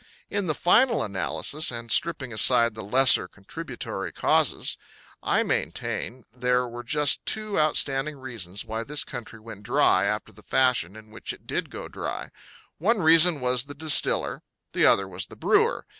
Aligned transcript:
In 0.31 0.47
the 0.47 0.55
final 0.55 1.03
analysis, 1.03 1.69
and 1.69 1.91
stripping 1.91 2.33
aside 2.33 2.73
the 2.73 2.83
lesser 2.83 3.27
contributory 3.27 4.11
causes, 4.11 4.75
I 5.21 5.43
maintain 5.43 6.25
there 6.35 6.67
were 6.67 6.81
just 6.83 7.23
two 7.23 7.59
outstanding 7.59 8.17
reasons 8.17 8.65
why 8.65 8.83
this 8.83 9.03
country 9.03 9.39
went 9.39 9.61
dry 9.61 10.05
after 10.05 10.31
the 10.31 10.41
fashion 10.41 10.95
in 10.95 11.11
which 11.11 11.33
it 11.33 11.45
did 11.45 11.69
go 11.69 11.87
dry: 11.87 12.31
One 12.79 12.97
reason 13.03 13.41
was 13.41 13.65
the 13.65 13.75
Distiller; 13.75 14.41
the 14.73 14.87
other 14.87 15.07
was 15.07 15.27
the 15.27 15.35
Brewer. 15.35 15.85